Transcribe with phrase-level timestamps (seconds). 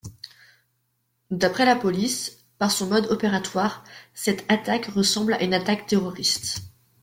[1.29, 3.83] D'après la Police, par son mode opératoire,
[4.15, 6.61] cette attaque ressemble à une attaque terroriste.